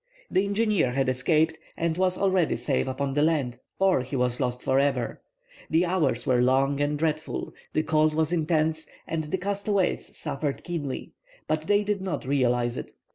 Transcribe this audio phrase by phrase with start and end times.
[0.31, 4.63] The engineer had escaped, and was already safe upon the land, or he was lost
[4.63, 5.21] forever.
[5.69, 11.11] The hours were long and dreadful, the cold was intense, and the castaways suffered keenly,
[11.47, 12.93] but they did not realize it.